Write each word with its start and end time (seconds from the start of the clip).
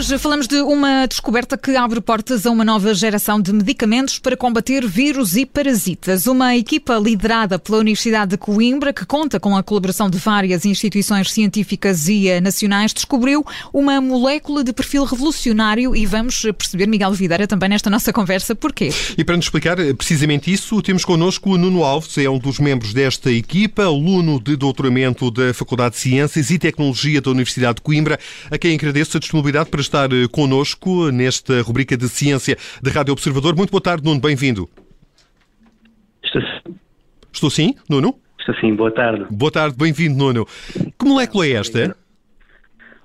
Hoje 0.00 0.16
falamos 0.16 0.48
de 0.48 0.62
uma 0.62 1.04
descoberta 1.04 1.58
que 1.58 1.76
abre 1.76 2.00
portas 2.00 2.46
a 2.46 2.50
uma 2.50 2.64
nova 2.64 2.94
geração 2.94 3.38
de 3.38 3.52
medicamentos 3.52 4.18
para 4.18 4.34
combater 4.34 4.86
vírus 4.86 5.36
e 5.36 5.44
parasitas. 5.44 6.26
Uma 6.26 6.56
equipa 6.56 6.94
liderada 6.94 7.58
pela 7.58 7.76
Universidade 7.76 8.30
de 8.30 8.38
Coimbra, 8.38 8.94
que 8.94 9.04
conta 9.04 9.38
com 9.38 9.54
a 9.54 9.62
colaboração 9.62 10.08
de 10.08 10.16
várias 10.16 10.64
instituições 10.64 11.30
científicas 11.30 12.08
e 12.08 12.40
nacionais, 12.40 12.94
descobriu 12.94 13.44
uma 13.74 14.00
molécula 14.00 14.64
de 14.64 14.72
perfil 14.72 15.04
revolucionário 15.04 15.94
e 15.94 16.06
vamos 16.06 16.40
perceber, 16.56 16.86
Miguel 16.86 17.12
Videira, 17.12 17.46
também 17.46 17.68
nesta 17.68 17.90
nossa 17.90 18.10
conversa, 18.10 18.54
porquê. 18.54 18.88
E 19.18 19.22
para 19.22 19.36
nos 19.36 19.44
explicar 19.44 19.78
eh, 19.78 19.92
precisamente 19.92 20.50
isso, 20.50 20.80
temos 20.80 21.04
connosco 21.04 21.50
o 21.50 21.58
Nuno 21.58 21.84
Alves, 21.84 22.16
é 22.16 22.30
um 22.30 22.38
dos 22.38 22.58
membros 22.58 22.94
desta 22.94 23.30
equipa, 23.30 23.84
aluno 23.84 24.40
de 24.40 24.56
doutoramento 24.56 25.30
da 25.30 25.52
Faculdade 25.52 25.96
de 25.96 26.00
Ciências 26.00 26.50
e 26.50 26.58
Tecnologia 26.58 27.20
da 27.20 27.30
Universidade 27.30 27.74
de 27.74 27.82
Coimbra, 27.82 28.18
a 28.50 28.56
quem 28.56 28.74
agradeço 28.74 29.18
a 29.18 29.20
disponibilidade 29.20 29.68
para 29.68 29.89
estar 29.90 30.12
eh, 30.12 30.28
connosco 30.30 31.10
nesta 31.10 31.60
rubrica 31.62 31.96
de 31.96 32.08
ciência 32.08 32.56
da 32.80 32.92
Rádio 32.92 33.12
Observador. 33.12 33.56
Muito 33.56 33.70
boa 33.70 33.82
tarde, 33.82 34.04
Nuno, 34.04 34.20
bem-vindo. 34.20 34.68
Estou 36.22 36.40
sim. 36.40 36.74
Estou 37.32 37.50
sim, 37.50 37.74
Nuno? 37.88 38.14
Estou 38.38 38.54
sim, 38.56 38.74
boa 38.74 38.92
tarde. 38.92 39.26
Boa 39.30 39.50
tarde, 39.50 39.76
bem-vindo, 39.76 40.16
Nuno. 40.16 40.46
Que 40.46 41.04
molécula 41.04 41.44
é 41.44 41.52
esta? 41.52 41.96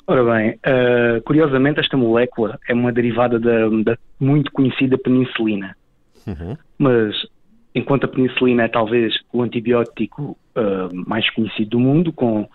Ora 0.08 0.24
bem, 0.24 0.52
uh, 0.52 1.22
curiosamente 1.24 1.80
esta 1.80 1.98
molécula 1.98 2.60
é 2.70 2.74
uma 2.76 2.92
derivada 2.92 3.40
da, 3.40 3.68
da 3.84 3.98
muito 4.20 4.52
conhecida 4.52 4.96
penicilina. 5.00 5.76
Uhum. 6.28 6.56
Mas 6.78 7.16
enquanto 7.74 8.04
a 8.04 8.08
penicilina 8.08 8.64
é 8.64 8.68
talvez 8.68 9.16
o 9.34 9.42
antibiótico 9.42 10.38
uh, 10.56 10.96
mais 11.08 11.28
conhecido 11.32 11.72
do 11.72 11.80
mundo, 11.80 12.14
com 12.14 12.48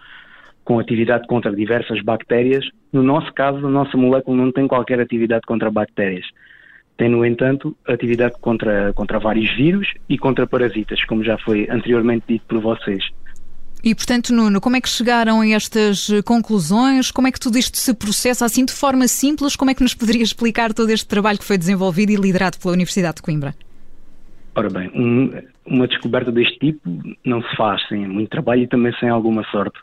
com 0.65 0.79
atividade 0.79 1.27
contra 1.27 1.55
diversas 1.55 2.03
bactérias. 2.03 2.69
No 2.93 3.03
nosso 3.03 3.33
caso, 3.33 3.67
a 3.67 3.71
nossa 3.71 3.97
molécula 3.97 4.37
não 4.37 4.53
tem 4.53 4.67
qualquer 4.69 5.01
atividade 5.01 5.43
contra 5.47 5.71
bactérias. 5.71 6.27
Tem, 6.97 7.09
no 7.09 7.25
entanto, 7.25 7.77
atividade 7.87 8.35
contra, 8.41 8.93
contra 8.93 9.19
vários 9.19 9.55
vírus 9.57 9.89
e 10.09 10.19
contra 10.19 10.47
parasitas, 10.47 11.03
como 11.05 11.25
já 11.25 11.39
foi 11.39 11.67
anteriormente 11.71 12.25
dito 12.29 12.45
por 12.47 12.61
vocês. 12.61 13.05
E, 13.83 13.95
portanto, 13.95 14.35
Nuno, 14.35 14.61
como 14.61 14.77
é 14.77 14.81
que 14.81 14.89
chegaram 14.89 15.41
a 15.41 15.49
estas 15.49 16.11
conclusões? 16.27 17.11
Como 17.11 17.27
é 17.27 17.33
que 17.33 17.41
tudo 17.41 17.57
isto 17.57 17.79
se 17.79 17.95
processa 17.95 18.45
assim 18.45 18.67
de 18.67 18.73
forma 18.73 19.09
simples? 19.09 19.57
Como 19.57 19.71
é 19.71 19.75
que 19.75 19.83
nos 19.83 19.95
poderia 19.95 20.23
explicar 20.23 20.75
todo 20.75 20.91
este 20.91 21.09
trabalho 21.09 21.39
que 21.39 21.45
foi 21.45 21.57
desenvolvido 21.57 22.13
e 22.13 22.17
liderado 22.17 22.59
pela 22.59 22.75
Universidade 22.75 23.17
de 23.17 23.23
Coimbra? 23.23 23.55
Ora 24.55 24.69
bem, 24.69 24.91
um, 24.95 25.33
uma 25.65 25.89
descoberta 25.89 26.31
deste 26.31 26.59
tipo 26.59 26.81
não 27.25 27.41
se 27.43 27.57
faz 27.57 27.81
sem 27.89 28.07
muito 28.07 28.29
trabalho 28.29 28.65
e 28.65 28.69
também 28.69 28.93
sem 29.01 29.09
alguma 29.09 29.43
sorte. 29.45 29.79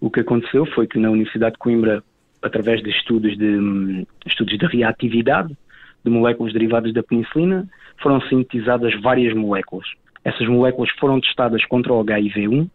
O 0.00 0.10
que 0.10 0.20
aconteceu 0.20 0.66
foi 0.66 0.86
que 0.86 0.98
na 0.98 1.10
Universidade 1.10 1.52
de 1.52 1.58
Coimbra, 1.58 2.02
através 2.42 2.82
de 2.82 2.90
estudos 2.90 3.36
de, 3.36 4.06
estudos 4.26 4.58
de 4.58 4.66
reatividade 4.66 5.56
de 6.04 6.10
moléculas 6.10 6.52
derivadas 6.52 6.92
da 6.92 7.02
penicilina, 7.02 7.68
foram 8.00 8.20
sintetizadas 8.22 8.94
várias 9.00 9.34
moléculas. 9.34 9.86
Essas 10.24 10.46
moléculas 10.48 10.90
foram 10.98 11.20
testadas 11.20 11.64
contra 11.64 11.92
o 11.92 12.04
HIV-1 12.04 12.68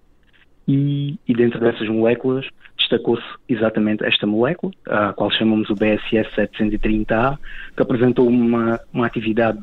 e, 0.67 1.19
e, 1.27 1.33
dentro 1.33 1.59
dessas 1.59 1.87
moléculas 1.87 2.47
destacou-se 2.77 3.23
exatamente 3.47 4.03
esta 4.03 4.25
molécula, 4.25 4.73
a 4.87 5.13
qual 5.13 5.31
chamamos 5.31 5.69
o 5.69 5.75
BSS 5.75 6.29
730A, 6.35 7.37
que 7.75 7.81
apresentou 7.81 8.27
uma, 8.27 8.79
uma 8.93 9.05
atividade 9.05 9.59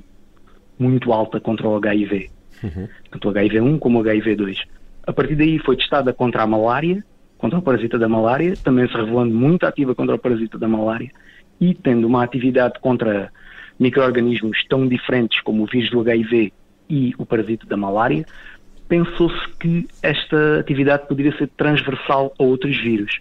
muito 0.78 1.12
alta 1.12 1.40
contra 1.40 1.68
o 1.68 1.76
HIV, 1.76 2.30
uhum. 2.62 2.88
tanto 3.10 3.28
o 3.28 3.32
HIV-1 3.32 3.78
como 3.78 4.00
o 4.00 4.04
HIV-2. 4.04 4.58
A 5.06 5.12
partir 5.12 5.34
daí 5.34 5.58
foi 5.58 5.76
testada 5.76 6.12
contra 6.12 6.42
a 6.42 6.46
malária 6.46 7.04
contra 7.38 7.58
o 7.58 7.62
parasita 7.62 7.98
da 7.98 8.08
malária, 8.08 8.54
também 8.62 8.86
se 8.88 8.94
revelando 8.94 9.34
muito 9.34 9.64
ativa 9.64 9.94
contra 9.94 10.16
o 10.16 10.18
parasita 10.18 10.58
da 10.58 10.68
malária 10.68 11.10
e 11.60 11.72
tendo 11.74 12.06
uma 12.06 12.22
atividade 12.22 12.78
contra 12.80 13.32
micro-organismos 13.78 14.64
tão 14.68 14.86
diferentes 14.86 15.40
como 15.42 15.62
o 15.62 15.66
vírus 15.66 15.90
do 15.90 16.00
HIV 16.00 16.52
e 16.90 17.14
o 17.16 17.24
parasita 17.24 17.66
da 17.66 17.76
malária, 17.76 18.26
pensou-se 18.88 19.48
que 19.60 19.86
esta 20.02 20.58
atividade 20.58 21.06
poderia 21.06 21.36
ser 21.36 21.48
transversal 21.56 22.34
a 22.38 22.42
outros 22.42 22.76
vírus. 22.76 23.20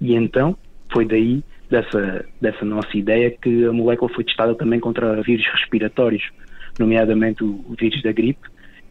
E 0.00 0.14
então 0.14 0.56
foi 0.92 1.04
daí, 1.04 1.42
dessa, 1.68 2.24
dessa 2.40 2.64
nossa 2.64 2.96
ideia, 2.96 3.30
que 3.30 3.66
a 3.66 3.72
molécula 3.72 4.10
foi 4.12 4.24
testada 4.24 4.54
também 4.54 4.80
contra 4.80 5.20
vírus 5.22 5.46
respiratórios, 5.52 6.30
nomeadamente 6.78 7.44
o, 7.44 7.64
o 7.68 7.74
vírus 7.78 8.02
da 8.02 8.12
gripe, 8.12 8.48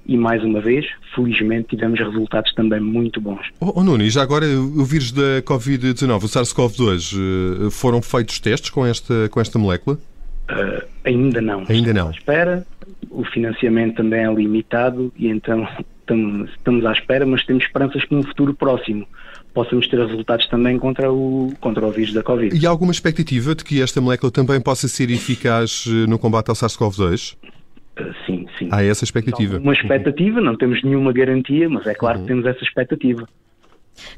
e 0.10 0.18
mais 0.18 0.44
uma 0.44 0.60
vez, 0.60 0.88
felizmente, 1.14 1.68
tivemos 1.70 2.00
resultados 2.00 2.52
também 2.56 2.80
muito 2.80 3.22
bons. 3.22 3.46
Oh, 3.60 3.74
oh 3.76 3.84
Nuno, 3.84 4.04
e 4.04 4.10
já 4.10 4.24
agora 4.24 4.48
o 4.48 4.84
vírus 4.84 5.12
da 5.12 5.44
Covid-19, 5.44 6.24
o 6.24 6.28
SARS-CoV-2, 6.28 7.14
eh, 7.14 7.70
foram 7.70 8.02
feitos 8.02 8.40
testes 8.40 8.72
com 8.72 8.84
esta, 8.84 9.30
com 9.30 9.40
esta 9.40 9.60
molécula? 9.60 10.00
Uh, 10.50 10.84
ainda 11.06 11.40
não. 11.40 11.64
Ainda 11.70 11.94
não. 11.94 12.10
espera, 12.10 12.66
o 13.12 13.24
financiamento 13.24 13.98
também 13.98 14.22
é 14.26 14.34
limitado 14.34 15.14
e 15.16 15.28
então 15.28 15.68
estamos, 16.02 16.50
estamos 16.50 16.86
à 16.88 16.92
espera, 16.92 17.24
mas 17.24 17.46
temos 17.46 17.64
esperanças 17.64 18.04
que 18.04 18.16
no 18.16 18.24
futuro 18.24 18.56
próximo 18.56 19.08
possamos 19.54 19.88
ter 19.88 20.00
resultados 20.00 20.48
também 20.48 20.80
contra 20.80 21.12
o, 21.12 21.54
contra 21.62 21.86
o 21.86 21.92
vírus 21.92 22.16
da 22.16 22.24
Covid. 22.24 22.58
E 22.60 22.66
há 22.66 22.70
alguma 22.72 22.92
expectativa 22.92 23.54
de 23.54 23.64
que 23.64 23.80
esta 23.80 24.02
molécula 24.02 24.32
também 24.32 24.60
possa 24.60 24.88
ser 24.88 25.12
eficaz 25.12 25.86
eh, 25.88 26.08
no 26.08 26.18
combate 26.18 26.50
ao 26.50 26.56
SARS-CoV-2? 26.56 27.36
Sim. 28.60 28.70
Há 28.72 28.84
essa 28.84 29.04
expectativa. 29.04 29.58
Uma 29.58 29.74
expectativa, 29.74 30.40
não 30.40 30.56
temos 30.56 30.84
nenhuma 30.84 31.12
garantia, 31.12 31.68
mas 31.70 31.88
é 31.88 31.96
claro 31.96 32.20
uhum. 32.20 32.26
que 32.26 32.28
temos 32.28 32.46
essa 32.46 32.64
expectativa. 32.64 33.28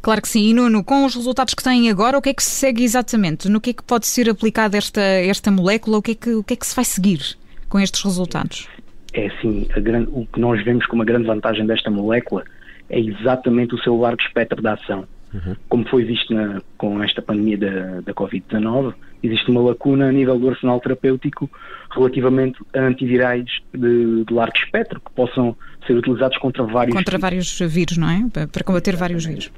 Claro 0.01 0.21
que 0.21 0.27
sim. 0.27 0.49
E 0.49 0.53
Nuno, 0.53 0.83
com 0.83 1.05
os 1.05 1.15
resultados 1.15 1.53
que 1.53 1.63
têm 1.63 1.89
agora, 1.89 2.17
o 2.17 2.21
que 2.21 2.29
é 2.29 2.33
que 2.33 2.43
se 2.43 2.51
segue 2.51 2.83
exatamente? 2.83 3.49
No 3.49 3.61
que 3.61 3.71
é 3.71 3.73
que 3.73 3.83
pode 3.83 4.05
ser 4.05 4.29
aplicada 4.29 4.77
esta, 4.77 5.01
esta 5.01 5.49
molécula? 5.51 5.97
O 5.97 6.01
que, 6.01 6.11
é 6.11 6.15
que, 6.15 6.33
o 6.33 6.43
que 6.43 6.53
é 6.53 6.57
que 6.57 6.65
se 6.65 6.75
vai 6.75 6.85
seguir 6.85 7.37
com 7.69 7.79
estes 7.79 8.03
resultados? 8.03 8.67
É 9.13 9.27
assim, 9.27 9.67
grande, 9.77 10.09
o 10.11 10.25
que 10.25 10.39
nós 10.39 10.63
vemos 10.63 10.85
como 10.85 11.01
a 11.01 11.05
grande 11.05 11.27
vantagem 11.27 11.65
desta 11.65 11.89
molécula 11.89 12.43
é 12.89 12.99
exatamente 12.99 13.75
o 13.75 13.79
seu 13.79 13.97
largo 13.97 14.21
espectro 14.21 14.61
de 14.61 14.67
ação. 14.67 15.05
Uhum. 15.33 15.55
Como 15.69 15.87
foi 15.87 16.03
visto 16.03 16.33
na, 16.33 16.61
com 16.77 17.01
esta 17.01 17.21
pandemia 17.21 17.57
da, 17.57 18.01
da 18.01 18.13
Covid-19, 18.13 18.93
existe 19.23 19.49
uma 19.49 19.61
lacuna 19.61 20.09
a 20.09 20.11
nível 20.11 20.37
do 20.37 20.49
arsenal 20.49 20.79
terapêutico 20.79 21.49
relativamente 21.91 22.59
a 22.75 22.81
antivirais 22.81 23.45
de, 23.73 24.25
de, 24.25 24.33
largo 24.33 24.57
espectro 24.57 24.99
que 24.99 25.11
possam 25.11 25.55
ser 25.85 25.93
utilizados 25.93 26.37
contra 26.37 26.63
vários 26.63 26.95
contra 26.95 27.17
vários 27.17 27.59
vírus, 27.59 27.97
não 27.97 28.09
é? 28.09 28.47
Para 28.47 28.63
combater 28.63 28.95
vários 28.95 29.25
vírus. 29.25 29.51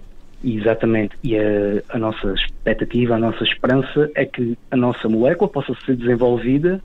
Exatamente. 0.43 1.15
E 1.23 1.37
a, 1.37 1.41
a, 1.89 1.97
nossa 1.97 2.33
expectativa, 2.33 3.15
a 3.15 3.19
nossa 3.19 3.43
esperança 3.43 4.11
é 4.13 4.25
que 4.25 4.57
a 4.69 4.75
nossa 4.75 5.07
molécula 5.07 5.49
possa 5.49 5.73
ser 5.85 5.95
desenvolvida 5.95 6.81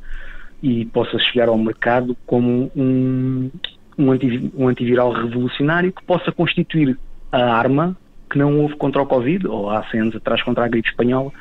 e 0.62 0.84
possa 0.86 1.18
chegar 1.18 1.48
ao 1.48 1.58
mercado 1.58 2.16
como 2.24 2.70
um, 2.74 3.50
um, 3.98 4.12
anti, 4.12 4.50
um 4.56 4.68
antiviral 4.68 5.12
revolucionário 5.12 5.92
que 5.92 6.02
possa 6.04 6.30
constituir 6.30 6.96
a 7.32 7.52
arma 7.52 7.96
que 8.28 8.38
não 8.38 8.60
houve 8.60 8.76
contra 8.76 9.02
o 9.02 9.06
Covid, 9.06 9.46
ou 9.46 9.70
há 9.70 9.84
100 9.90 10.00
anos 10.00 10.16
atrás 10.16 10.42
contra 10.42 10.64
a 10.64 10.68
gripe 10.68 10.88
espanhola, 10.88 11.32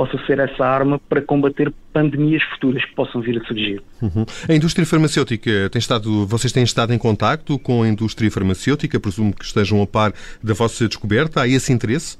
possa 0.00 0.18
ser 0.24 0.38
essa 0.38 0.64
arma 0.64 0.98
para 0.98 1.20
combater 1.20 1.70
pandemias 1.92 2.42
futuras 2.44 2.82
que 2.82 2.94
possam 2.94 3.20
vir 3.20 3.38
a 3.38 3.44
surgir. 3.44 3.82
Uhum. 4.00 4.24
A 4.48 4.54
indústria 4.54 4.86
farmacêutica 4.86 5.68
tem 5.70 5.78
estado, 5.78 6.26
vocês 6.26 6.52
têm 6.52 6.62
estado 6.62 6.94
em 6.94 6.98
contacto 6.98 7.58
com 7.58 7.82
a 7.82 7.88
indústria 7.88 8.30
farmacêutica, 8.30 8.98
presumo 8.98 9.34
que 9.34 9.44
estejam 9.44 9.82
a 9.82 9.86
par 9.86 10.14
da 10.42 10.54
vossa 10.54 10.88
descoberta, 10.88 11.42
há 11.42 11.48
esse 11.48 11.70
interesse? 11.70 12.16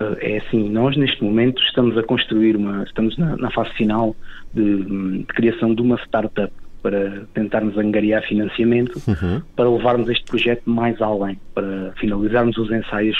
Uh, 0.00 0.16
é 0.20 0.36
assim, 0.38 0.68
nós 0.68 0.96
neste 0.96 1.24
momento 1.24 1.60
estamos 1.62 1.98
a 1.98 2.02
construir 2.02 2.54
uma, 2.54 2.84
estamos 2.84 3.16
na, 3.16 3.36
na 3.36 3.50
fase 3.50 3.70
final 3.70 4.14
de, 4.54 4.84
de, 4.84 5.24
criação 5.24 5.74
de 5.74 5.80
uma 5.80 5.96
startup 6.04 6.52
para 6.86 7.26
tentarmos 7.34 7.76
angariar 7.76 8.22
financiamento 8.22 9.02
uhum. 9.08 9.42
para 9.56 9.68
levarmos 9.68 10.08
este 10.08 10.24
projeto 10.24 10.70
mais 10.70 11.02
além, 11.02 11.36
para 11.52 11.92
finalizarmos 11.98 12.56
os 12.58 12.70
ensaios, 12.70 13.16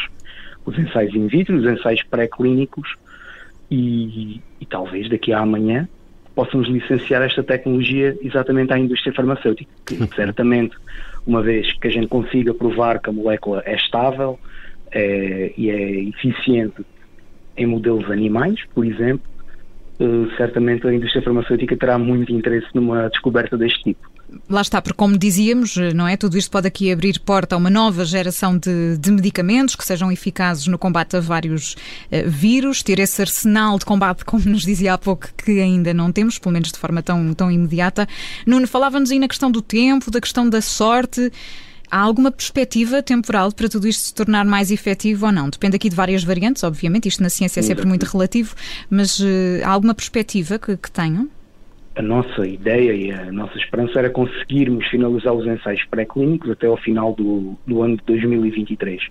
os 0.65 0.79
ensaios 0.79 1.13
in 1.17 1.27
vitro, 1.27 1.57
os 1.57 1.65
ensaios 1.65 2.01
pré-clínicos 2.05 2.95
e, 3.69 4.41
e 4.61 4.67
talvez 4.67 5.11
daqui 5.11 5.33
a 5.33 5.41
amanhã 5.41 5.89
possamos 6.33 6.69
licenciar 6.69 7.23
esta 7.23 7.43
tecnologia 7.43 8.17
exatamente 8.23 8.73
à 8.73 8.79
indústria 8.79 9.13
farmacêutica. 9.13 9.73
Que, 9.85 9.97
certamente, 10.15 10.77
uma 11.27 11.43
vez 11.43 11.73
que 11.73 11.89
a 11.89 11.91
gente 11.91 12.07
consiga 12.07 12.55
provar 12.55 13.01
que 13.01 13.11
a 13.11 13.13
molécula 13.13 13.65
é 13.67 13.75
estável 13.75 14.39
é, 14.93 15.53
e 15.59 15.71
é 15.71 16.03
eficiente 16.05 16.87
em 17.57 17.67
modelos 17.67 18.09
animais, 18.13 18.61
por 18.73 18.87
exemplo, 18.87 19.27
uh, 20.01 20.37
certamente 20.37 20.87
a 20.87 20.95
indústria 20.95 21.23
farmacêutica 21.23 21.77
terá 21.77 21.99
muito 21.99 22.33
interesse 22.33 22.67
numa 22.75 23.09
descoberta 23.09 23.57
deste 23.57 23.83
tipo. 23.85 24.11
Lá 24.49 24.61
está, 24.61 24.83
porque 24.83 24.97
como 24.97 25.17
dizíamos, 25.17 25.77
não 25.95 26.07
é? 26.07 26.17
Tudo 26.17 26.37
isto 26.37 26.51
pode 26.51 26.67
aqui 26.67 26.91
abrir 26.91 27.19
porta 27.21 27.55
a 27.55 27.59
uma 27.59 27.71
nova 27.71 28.05
geração 28.05 28.59
de, 28.59 28.99
de 28.99 29.11
medicamentos 29.11 29.77
que 29.77 29.85
sejam 29.85 30.11
eficazes 30.11 30.67
no 30.67 30.79
combate 30.79 31.17
a 31.17 31.21
vários 31.21 31.75
uh, 31.75 32.29
vírus, 32.29 32.83
ter 32.83 32.99
esse 32.99 33.21
arsenal 33.23 33.79
de 33.79 33.85
combate, 33.85 34.25
como 34.27 34.45
nos 34.47 34.63
dizia 34.63 34.95
há 34.95 34.99
pouco, 34.99 35.29
que 35.37 35.61
ainda 35.61 35.95
não 35.95 36.11
temos, 36.11 36.39
pelo 36.39 36.53
menos 36.53 36.73
de 36.73 36.79
forma 36.79 37.03
tão, 37.03 37.33
tão 37.35 37.51
imediata. 37.51 38.07
Nuno, 38.47 38.67
falava-nos 38.67 39.11
aí 39.11 39.19
na 39.19 39.29
questão 39.29 39.51
do 39.51 39.63
tempo, 39.63 40.11
da 40.11 40.21
questão 40.21 40.49
da 40.49 40.61
sorte. 40.61 41.31
Há 41.91 42.01
alguma 42.01 42.31
perspectiva 42.31 43.03
temporal 43.03 43.53
para 43.53 43.69
tudo 43.69 43.87
isto 43.87 44.01
se 44.01 44.15
tornar 44.15 44.45
mais 44.45 44.71
efetivo 44.71 45.27
ou 45.27 45.33
não? 45.33 45.49
Depende 45.49 45.77
aqui 45.77 45.89
de 45.89 45.97
várias 45.97 46.25
variantes, 46.25 46.65
obviamente, 46.65 47.09
isto 47.09 47.23
na 47.23 47.29
ciência 47.29 47.61
é 47.61 47.63
sempre 47.63 47.87
muito 47.87 48.05
relativo, 48.05 48.55
mas 48.91 49.21
uh, 49.21 49.63
há 49.65 49.71
alguma 49.71 49.95
perspectiva 49.95 50.59
que, 50.59 50.77
que 50.77 50.91
tenham? 50.91 51.29
A 51.95 52.03
nossa 52.03 52.47
ideia 52.47 52.93
e 52.93 53.11
a 53.11 53.33
nossa 53.33 53.57
esperança 53.57 53.99
era 53.99 54.11
conseguirmos 54.11 54.87
finalizar 54.89 55.33
os 55.33 55.47
ensaios 55.47 55.83
pré-clínicos 55.91 56.51
até 56.51 56.67
ao 56.67 56.77
final 56.77 57.15
do, 57.15 57.57
do 57.67 57.83
ano 57.83 57.97
de 57.97 58.03
2023. 58.05 59.03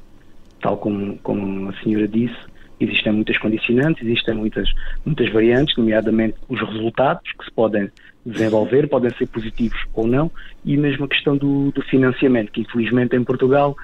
Tal 0.62 0.78
como, 0.78 1.18
como 1.24 1.70
a 1.70 1.74
senhora 1.82 2.08
disse, 2.08 2.38
existem 2.80 3.14
muitas 3.14 3.38
condicionantes, 3.38 4.06
existem 4.06 4.36
muitas, 4.36 4.70
muitas 5.04 5.32
variantes, 5.32 5.76
nomeadamente 5.78 6.36
os 6.48 6.60
resultados 6.60 7.32
que 7.38 7.46
se 7.46 7.52
podem 7.52 7.90
desenvolver, 8.26 8.88
podem 8.88 9.14
ser 9.18 9.28
positivos 9.28 9.80
ou 9.94 10.08
não, 10.08 10.32
e 10.64 10.76
mesmo 10.76 11.06
a 11.06 11.08
questão 11.08 11.38
do, 11.38 11.72
do 11.72 11.82
financiamento, 11.84 12.52
que 12.52 12.62
infelizmente 12.62 13.16
em 13.16 13.24
Portugal 13.24 13.76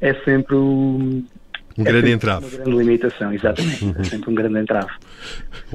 é 0.00 0.14
sempre 0.24 0.56
um, 0.56 1.24
um 1.78 1.82
é 1.82 1.84
grande 1.84 2.10
entrave. 2.10 2.46
Uma 2.46 2.64
grande 2.64 2.78
limitação, 2.78 3.32
exatamente. 3.32 3.84
Uhum. 3.84 3.94
É 3.98 4.04
sempre 4.04 4.30
um 4.30 4.34
grande 4.34 4.58
entrave. 4.58 4.90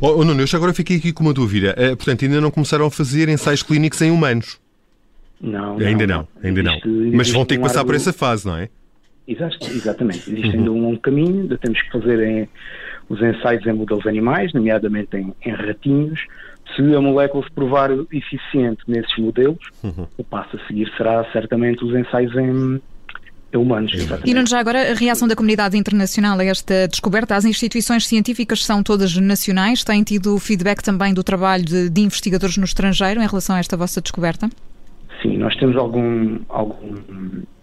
Oh, 0.01 0.19
oh, 0.19 0.25
Nuno, 0.25 0.41
eu 0.41 0.47
agora 0.53 0.73
fiquei 0.73 0.97
aqui 0.97 1.11
com 1.11 1.23
uma 1.23 1.33
dúvida. 1.33 1.75
Uh, 1.77 1.95
portanto, 1.95 2.25
ainda 2.25 2.41
não 2.41 2.51
começaram 2.51 2.85
a 2.85 2.91
fazer 2.91 3.27
ensaios 3.29 3.63
clínicos 3.63 4.01
em 4.01 4.11
humanos? 4.11 4.59
Não. 5.41 5.77
Ainda 5.77 6.05
não, 6.05 6.17
não 6.17 6.27
ainda 6.43 6.61
existe, 6.61 6.87
não. 6.87 7.11
Mas 7.13 7.29
vão 7.29 7.45
ter 7.45 7.55
que 7.55 7.61
passar 7.61 7.85
por 7.85 7.95
essa 7.95 8.11
fase, 8.11 8.45
não 8.45 8.57
é? 8.57 8.69
Exatamente. 9.27 10.31
Existe 10.31 10.57
ainda 10.57 10.71
um 10.71 10.81
longo 10.81 10.99
caminho, 10.99 11.41
ainda 11.41 11.57
temos 11.57 11.81
que 11.81 11.91
fazer 11.91 12.19
em, 12.19 12.49
os 13.07 13.21
ensaios 13.21 13.65
em 13.65 13.73
modelos 13.73 14.05
animais, 14.07 14.53
nomeadamente 14.53 15.15
em, 15.15 15.33
em 15.45 15.51
ratinhos, 15.51 16.19
se 16.75 16.95
a 16.95 17.01
molécula 17.01 17.43
se 17.43 17.51
provar 17.51 17.91
eficiente 18.11 18.81
nesses 18.87 19.15
modelos, 19.17 19.59
uhum. 19.83 20.07
o 20.17 20.23
passo 20.23 20.55
a 20.55 20.67
seguir 20.67 20.91
será 20.95 21.23
certamente 21.31 21.83
os 21.83 21.95
ensaios 21.95 22.35
em, 22.35 22.81
humanos. 23.57 23.93
Exatamente. 23.93 24.29
E 24.29 24.33
não 24.33 24.45
já 24.45 24.59
agora 24.59 24.91
a 24.91 24.93
reação 24.93 25.27
da 25.27 25.35
comunidade 25.35 25.77
internacional 25.77 26.37
a 26.39 26.45
esta 26.45 26.87
descoberta? 26.87 27.35
As 27.35 27.45
instituições 27.45 28.05
científicas 28.05 28.63
são 28.63 28.83
todas 28.83 29.15
nacionais? 29.17 29.83
Têm 29.83 30.03
tido 30.03 30.37
feedback 30.37 30.83
também 30.83 31.13
do 31.13 31.23
trabalho 31.23 31.65
de, 31.65 31.89
de 31.89 32.01
investigadores 32.01 32.57
no 32.57 32.65
estrangeiro 32.65 33.21
em 33.21 33.27
relação 33.27 33.55
a 33.55 33.59
esta 33.59 33.75
vossa 33.75 34.01
descoberta? 34.01 34.49
Sim, 35.21 35.37
nós 35.37 35.55
temos 35.55 35.75
algum, 35.75 36.39
algum, 36.47 36.95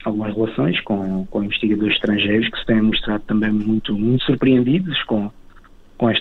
algumas 0.05 0.35
relações 0.35 0.79
com, 0.81 1.25
com 1.27 1.45
investigadores 1.45 1.95
estrangeiros 1.95 2.49
que 2.51 2.59
se 2.59 2.67
têm 2.67 2.83
mostrado 2.83 3.23
também 3.27 3.51
muito, 3.51 3.97
muito 3.97 4.25
surpreendidos 4.25 5.03
com, 5.05 5.31
com 5.31 5.46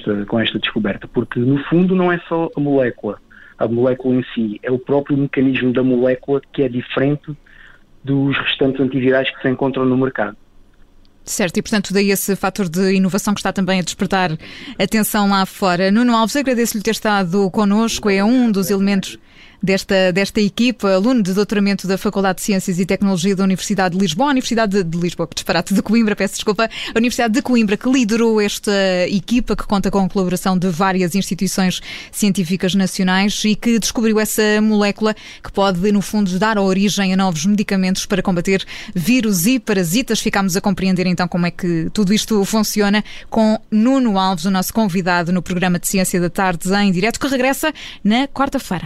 esta, 0.06 0.26
com 0.26 0.40
esta 0.40 0.60
descoberta, 0.60 1.08
porque 1.08 1.40
no 1.40 1.58
fundo 1.66 1.96
não 1.96 2.12
é 2.12 2.20
só 2.28 2.50
a 2.56 2.60
molécula, 2.60 3.20
a 3.58 3.68
molécula 3.68 4.16
em 4.16 4.26
si, 4.34 4.60
é 4.62 4.72
o 4.72 4.78
próprio 4.78 5.18
mecanismo 5.18 5.74
da 5.74 5.84
molécula 5.84 6.42
que 6.54 6.62
é 6.62 6.70
diferente 6.70 7.36
dos 8.04 8.38
restantes 8.38 8.80
antivirais 8.80 9.30
que 9.32 9.42
se 9.42 9.50
encontram 9.50 9.86
no 9.86 9.98
mercado. 9.98 10.38
Certo, 11.24 11.58
e 11.58 11.62
portanto 11.64 11.92
daí 11.92 12.12
esse 12.12 12.36
fator 12.36 12.70
de 12.70 12.94
inovação 12.94 13.34
que 13.34 13.40
está 13.40 13.52
também 13.52 13.80
a 13.80 13.84
despertar 13.84 14.38
atenção 14.78 15.28
lá 15.28 15.44
fora. 15.48 15.90
Nuno 15.92 16.16
Alves, 16.16 16.36
agradeço-lhe 16.36 16.84
ter 16.84 16.92
estado 16.92 17.50
connosco, 17.50 18.12
é 18.12 18.24
um 18.24 18.52
dos 18.52 18.70
elementos 18.70 19.18
desta, 19.66 20.14
desta 20.14 20.40
equipa, 20.40 20.94
aluno 20.94 21.22
de 21.22 21.34
doutoramento 21.34 21.88
da 21.88 21.98
Faculdade 21.98 22.38
de 22.38 22.44
Ciências 22.44 22.80
e 22.80 22.86
Tecnologia 22.86 23.36
da 23.36 23.44
Universidade 23.44 23.96
de 23.96 24.02
Lisboa, 24.02 24.28
a 24.28 24.32
Universidade 24.32 24.84
de, 24.84 24.98
Lisboa, 24.98 25.28
que 25.28 25.36
disparate 25.36 25.74
de 25.74 25.82
Coimbra, 25.82 26.16
peço 26.16 26.36
desculpa, 26.36 26.66
a 26.66 26.98
Universidade 26.98 27.34
de 27.34 27.42
Coimbra, 27.42 27.76
que 27.76 27.90
liderou 27.90 28.40
esta 28.40 28.72
equipa, 29.10 29.56
que 29.56 29.66
conta 29.66 29.90
com 29.90 30.06
a 30.06 30.10
colaboração 30.10 30.58
de 30.58 30.70
várias 30.70 31.16
instituições 31.16 31.82
científicas 32.12 32.76
nacionais 32.76 33.42
e 33.44 33.56
que 33.56 33.80
descobriu 33.80 34.20
essa 34.20 34.62
molécula 34.62 35.16
que 35.44 35.52
pode, 35.52 35.92
no 35.92 36.02
fundo, 36.02 36.38
dar 36.38 36.58
origem 36.58 37.14
a 37.14 37.18
novos 37.18 37.46
medicamentos 37.46 38.06
para 38.06 38.22
combater 38.22 38.64
vírus 38.94 39.46
e 39.46 39.60
parasitas. 39.60 40.20
Ficámos 40.20 40.56
a 40.56 40.62
compreender 40.62 41.08
então 41.08 41.28
como 41.28 41.48
é 41.48 41.52
que 41.52 41.90
tudo 41.92 42.14
isto 42.14 42.46
funciona 42.46 43.04
com 43.30 43.60
Nuno 43.72 44.20
Alves, 44.20 44.46
o 44.46 44.52
nosso 44.52 44.74
convidado 44.74 45.34
no 45.34 45.42
programa 45.42 45.80
de 45.80 45.88
Ciência 45.88 46.22
da 46.22 46.30
Tarde 46.30 46.72
em 46.76 46.92
direto, 46.92 47.20
que 47.20 47.28
regressa 47.28 47.74
na 48.04 48.28
quarta-feira. 48.28 48.86